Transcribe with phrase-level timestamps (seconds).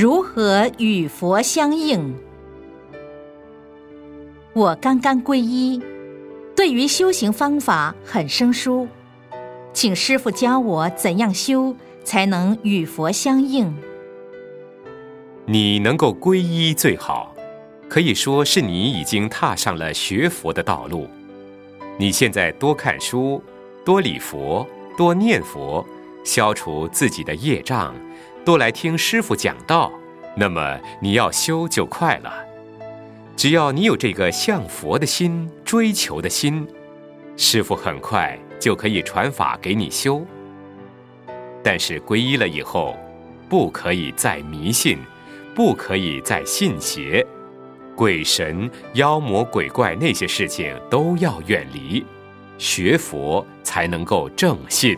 [0.00, 2.14] 如何与佛相应？
[4.52, 5.82] 我刚刚皈依，
[6.54, 8.86] 对于修行方法很生疏，
[9.72, 11.74] 请师父教我怎样修
[12.04, 13.74] 才能与佛相应。
[15.46, 17.34] 你能够皈依最好，
[17.88, 21.08] 可以说是你已经踏上了学佛的道路。
[21.98, 23.42] 你现在多看书，
[23.84, 24.64] 多礼佛，
[24.96, 25.84] 多念佛，
[26.24, 27.92] 消除自己的业障。
[28.48, 29.92] 多来听师傅讲道，
[30.34, 32.32] 那么你要修就快了。
[33.36, 36.66] 只要你有这个向佛的心、追求的心，
[37.36, 40.24] 师傅很快就可以传法给你修。
[41.62, 42.96] 但是皈依了以后，
[43.50, 44.96] 不可以再迷信，
[45.54, 47.22] 不可以再信邪，
[47.94, 52.02] 鬼神、妖魔鬼怪那些事情都要远离，
[52.56, 54.96] 学佛才能够正信。